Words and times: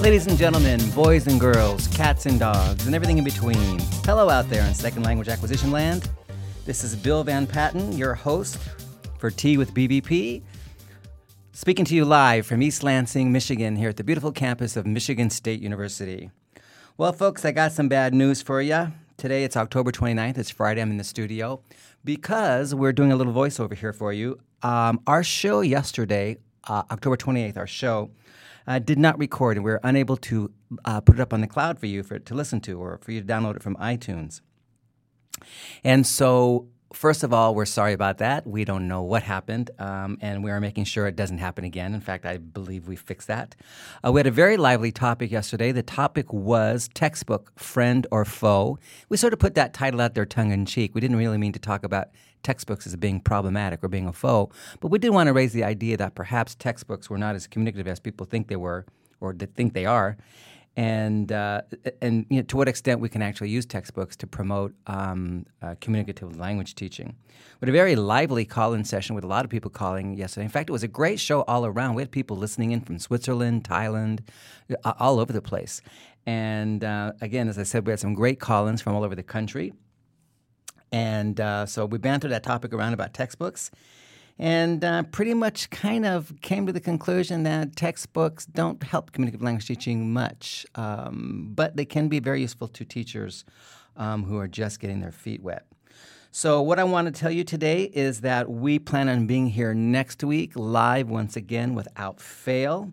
Ladies 0.00 0.28
and 0.28 0.38
gentlemen, 0.38 0.78
boys 0.90 1.26
and 1.26 1.40
girls, 1.40 1.88
cats 1.88 2.26
and 2.26 2.38
dogs, 2.38 2.86
and 2.86 2.94
everything 2.94 3.18
in 3.18 3.24
between. 3.24 3.80
Hello 4.04 4.30
out 4.30 4.48
there 4.48 4.64
in 4.64 4.72
second 4.72 5.02
language 5.02 5.26
acquisition 5.26 5.72
land. 5.72 6.08
This 6.64 6.84
is 6.84 6.94
Bill 6.94 7.24
VanPatten, 7.24 7.98
your 7.98 8.14
host 8.14 8.60
for 9.18 9.28
Tea 9.28 9.58
with 9.58 9.74
BVP, 9.74 10.42
speaking 11.50 11.84
to 11.84 11.96
you 11.96 12.04
live 12.04 12.46
from 12.46 12.62
East 12.62 12.84
Lansing, 12.84 13.32
Michigan, 13.32 13.74
here 13.74 13.88
at 13.88 13.96
the 13.96 14.04
beautiful 14.04 14.30
campus 14.30 14.76
of 14.76 14.86
Michigan 14.86 15.30
State 15.30 15.60
University. 15.60 16.30
Well, 16.96 17.12
folks, 17.12 17.44
I 17.44 17.50
got 17.50 17.72
some 17.72 17.88
bad 17.88 18.14
news 18.14 18.40
for 18.40 18.62
you. 18.62 18.92
Today 19.16 19.42
it's 19.42 19.56
October 19.56 19.90
29th. 19.90 20.38
It's 20.38 20.48
Friday. 20.48 20.80
I'm 20.80 20.92
in 20.92 20.98
the 20.98 21.04
studio 21.04 21.60
because 22.04 22.72
we're 22.72 22.92
doing 22.92 23.10
a 23.10 23.16
little 23.16 23.32
voiceover 23.32 23.76
here 23.76 23.92
for 23.92 24.12
you. 24.12 24.38
Um, 24.62 25.00
our 25.08 25.24
show 25.24 25.60
yesterday, 25.60 26.38
uh, 26.68 26.84
October 26.92 27.16
28th, 27.16 27.56
our 27.56 27.66
show, 27.66 28.12
uh, 28.68 28.78
did 28.78 28.98
not 28.98 29.18
record, 29.18 29.56
and 29.56 29.64
we 29.64 29.72
are 29.72 29.80
unable 29.82 30.16
to 30.18 30.52
uh, 30.84 31.00
put 31.00 31.14
it 31.16 31.20
up 31.20 31.32
on 31.32 31.40
the 31.40 31.46
cloud 31.46 31.78
for 31.78 31.86
you 31.86 32.02
for 32.02 32.18
to 32.18 32.34
listen 32.34 32.60
to 32.60 32.78
or 32.78 32.98
for 32.98 33.12
you 33.12 33.20
to 33.22 33.26
download 33.26 33.56
it 33.56 33.62
from 33.62 33.74
iTunes. 33.76 34.42
And 35.82 36.06
so 36.06 36.68
First 36.94 37.22
of 37.22 37.34
all, 37.34 37.54
we're 37.54 37.66
sorry 37.66 37.92
about 37.92 38.18
that. 38.18 38.46
We 38.46 38.64
don't 38.64 38.88
know 38.88 39.02
what 39.02 39.22
happened, 39.22 39.70
um, 39.78 40.16
and 40.22 40.42
we 40.42 40.50
are 40.50 40.58
making 40.58 40.84
sure 40.84 41.06
it 41.06 41.16
doesn't 41.16 41.36
happen 41.36 41.64
again. 41.64 41.94
In 41.94 42.00
fact, 42.00 42.24
I 42.24 42.38
believe 42.38 42.88
we 42.88 42.96
fixed 42.96 43.28
that. 43.28 43.54
Uh, 44.02 44.10
we 44.10 44.20
had 44.20 44.26
a 44.26 44.30
very 44.30 44.56
lively 44.56 44.90
topic 44.90 45.30
yesterday. 45.30 45.70
The 45.70 45.82
topic 45.82 46.32
was 46.32 46.88
textbook, 46.94 47.52
friend 47.58 48.06
or 48.10 48.24
foe. 48.24 48.78
We 49.10 49.18
sort 49.18 49.34
of 49.34 49.38
put 49.38 49.54
that 49.54 49.74
title 49.74 50.00
out 50.00 50.14
there 50.14 50.24
tongue 50.24 50.50
in 50.50 50.64
cheek. 50.64 50.94
We 50.94 51.02
didn't 51.02 51.18
really 51.18 51.36
mean 51.36 51.52
to 51.52 51.58
talk 51.58 51.84
about 51.84 52.08
textbooks 52.42 52.86
as 52.86 52.96
being 52.96 53.20
problematic 53.20 53.84
or 53.84 53.88
being 53.88 54.06
a 54.06 54.12
foe, 54.12 54.50
but 54.80 54.88
we 54.88 54.98
did 54.98 55.10
want 55.10 55.26
to 55.26 55.34
raise 55.34 55.52
the 55.52 55.64
idea 55.64 55.98
that 55.98 56.14
perhaps 56.14 56.54
textbooks 56.54 57.10
were 57.10 57.18
not 57.18 57.34
as 57.34 57.46
communicative 57.46 57.86
as 57.86 58.00
people 58.00 58.24
think 58.24 58.48
they 58.48 58.56
were 58.56 58.86
or 59.20 59.34
think 59.34 59.74
they 59.74 59.84
are 59.84 60.16
and 60.78 61.32
uh, 61.32 61.62
and 62.00 62.24
you 62.30 62.36
know, 62.36 62.42
to 62.42 62.56
what 62.56 62.68
extent 62.68 63.00
we 63.00 63.08
can 63.08 63.20
actually 63.20 63.50
use 63.50 63.66
textbooks 63.66 64.14
to 64.14 64.28
promote 64.28 64.72
um, 64.86 65.44
uh, 65.60 65.74
communicative 65.80 66.38
language 66.38 66.76
teaching. 66.76 67.16
Had 67.58 67.68
a 67.68 67.72
very 67.72 67.96
lively 67.96 68.44
call-in 68.44 68.84
session 68.84 69.16
with 69.16 69.24
a 69.24 69.26
lot 69.26 69.44
of 69.44 69.50
people 69.50 69.72
calling 69.72 70.16
yesterday. 70.16 70.44
In 70.44 70.50
fact, 70.50 70.70
it 70.70 70.72
was 70.72 70.84
a 70.84 70.88
great 70.88 71.18
show 71.18 71.42
all 71.42 71.66
around. 71.66 71.96
We 71.96 72.02
had 72.02 72.12
people 72.12 72.36
listening 72.36 72.70
in 72.70 72.80
from 72.80 73.00
Switzerland, 73.00 73.64
Thailand, 73.64 74.20
uh, 74.84 74.92
all 75.00 75.18
over 75.18 75.32
the 75.32 75.42
place. 75.42 75.82
And 76.26 76.84
uh, 76.84 77.12
again, 77.20 77.48
as 77.48 77.58
I 77.58 77.64
said, 77.64 77.84
we 77.84 77.90
had 77.90 77.98
some 77.98 78.14
great 78.14 78.38
call-ins 78.38 78.80
from 78.80 78.94
all 78.94 79.02
over 79.02 79.16
the 79.16 79.24
country. 79.24 79.72
And 80.92 81.40
uh, 81.40 81.66
so 81.66 81.86
we 81.86 81.98
bantered 81.98 82.30
that 82.30 82.44
topic 82.44 82.72
around 82.72 82.92
about 82.92 83.14
textbooks 83.14 83.72
and 84.38 84.84
uh, 84.84 85.02
pretty 85.04 85.34
much 85.34 85.70
kind 85.70 86.06
of 86.06 86.32
came 86.42 86.66
to 86.66 86.72
the 86.72 86.80
conclusion 86.80 87.42
that 87.42 87.74
textbooks 87.74 88.46
don't 88.46 88.82
help 88.82 89.12
communicative 89.12 89.42
language 89.44 89.66
teaching 89.66 90.12
much, 90.12 90.64
um, 90.76 91.50
but 91.54 91.76
they 91.76 91.84
can 91.84 92.08
be 92.08 92.20
very 92.20 92.40
useful 92.40 92.68
to 92.68 92.84
teachers 92.84 93.44
um, 93.96 94.24
who 94.24 94.38
are 94.38 94.48
just 94.48 94.78
getting 94.80 95.00
their 95.00 95.12
feet 95.12 95.42
wet. 95.42 95.66
So, 96.30 96.60
what 96.62 96.78
I 96.78 96.84
want 96.84 97.06
to 97.06 97.20
tell 97.20 97.30
you 97.30 97.42
today 97.42 97.84
is 97.84 98.20
that 98.20 98.50
we 98.50 98.78
plan 98.78 99.08
on 99.08 99.26
being 99.26 99.48
here 99.48 99.74
next 99.74 100.22
week 100.22 100.52
live 100.54 101.08
once 101.08 101.36
again 101.36 101.74
without 101.74 102.20
fail. 102.20 102.92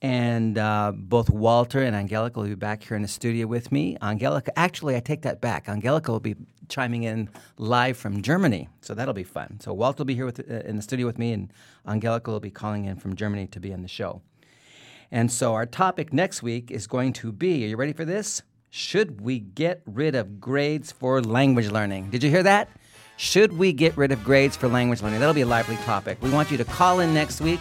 And 0.00 0.58
uh, 0.58 0.92
both 0.94 1.28
Walter 1.28 1.82
and 1.82 1.96
Angelica 1.96 2.38
will 2.38 2.46
be 2.46 2.54
back 2.54 2.84
here 2.84 2.96
in 2.96 3.02
the 3.02 3.08
studio 3.08 3.46
with 3.46 3.72
me. 3.72 3.96
Angelica, 4.00 4.56
actually, 4.56 4.94
I 4.94 5.00
take 5.00 5.22
that 5.22 5.40
back. 5.40 5.68
Angelica 5.68 6.12
will 6.12 6.20
be 6.20 6.36
chiming 6.68 7.02
in 7.02 7.28
live 7.56 7.96
from 7.96 8.22
Germany, 8.22 8.68
so 8.80 8.94
that'll 8.94 9.14
be 9.14 9.24
fun. 9.24 9.58
So 9.60 9.72
Walter 9.72 10.02
will 10.02 10.06
be 10.06 10.14
here 10.14 10.26
with, 10.26 10.38
uh, 10.38 10.60
in 10.60 10.76
the 10.76 10.82
studio 10.82 11.06
with 11.06 11.18
me, 11.18 11.32
and 11.32 11.52
Angelica 11.86 12.30
will 12.30 12.40
be 12.40 12.50
calling 12.50 12.84
in 12.84 12.96
from 12.96 13.16
Germany 13.16 13.46
to 13.48 13.60
be 13.60 13.72
on 13.72 13.82
the 13.82 13.88
show. 13.88 14.22
And 15.10 15.32
so 15.32 15.54
our 15.54 15.66
topic 15.66 16.12
next 16.12 16.42
week 16.42 16.70
is 16.70 16.86
going 16.86 17.14
to 17.14 17.32
be 17.32 17.64
are 17.64 17.68
you 17.68 17.76
ready 17.76 17.94
for 17.94 18.04
this? 18.04 18.42
Should 18.70 19.22
we 19.22 19.38
get 19.38 19.82
rid 19.86 20.14
of 20.14 20.40
grades 20.40 20.92
for 20.92 21.22
language 21.22 21.70
learning? 21.70 22.10
Did 22.10 22.22
you 22.22 22.30
hear 22.30 22.42
that? 22.42 22.68
Should 23.16 23.56
we 23.56 23.72
get 23.72 23.96
rid 23.96 24.12
of 24.12 24.22
grades 24.22 24.56
for 24.56 24.68
language 24.68 25.02
learning? 25.02 25.20
That'll 25.20 25.34
be 25.34 25.40
a 25.40 25.46
lively 25.46 25.76
topic. 25.78 26.18
We 26.20 26.30
want 26.30 26.50
you 26.50 26.58
to 26.58 26.64
call 26.64 27.00
in 27.00 27.14
next 27.14 27.40
week 27.40 27.60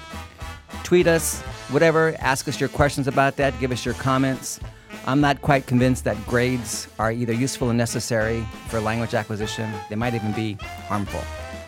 tweet 0.88 1.06
us, 1.06 1.42
whatever, 1.70 2.16
ask 2.20 2.48
us 2.48 2.62
your 2.62 2.70
questions 2.70 3.10
about 3.10 3.36
that, 3.36 3.60
give 3.60 3.74
us 3.74 3.84
your 3.84 3.94
comments. 3.96 4.58
I'm 5.06 5.20
not 5.20 5.42
quite 5.42 5.68
convinced 5.68 6.06
that 6.06 6.16
grades 6.26 6.88
are 6.98 7.12
either 7.12 7.34
useful 7.34 7.68
and 7.68 7.78
necessary 7.78 8.48
for 8.70 8.80
language 8.80 9.14
acquisition. 9.14 9.70
They 9.90 9.98
might 9.98 10.14
even 10.14 10.32
be 10.32 10.54
harmful. 10.88 11.20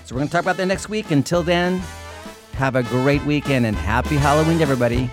So 0.05 0.15
we're 0.15 0.19
going 0.19 0.29
to 0.29 0.31
talk 0.31 0.43
about 0.43 0.55
that 0.55 0.67
next 0.67 0.87
week. 0.87 1.11
Until 1.11 1.43
then, 1.43 1.81
have 2.53 2.77
a 2.77 2.83
great 2.83 3.21
weekend 3.25 3.65
and 3.65 3.75
happy 3.75 4.15
Halloween, 4.15 4.61
everybody. 4.61 5.11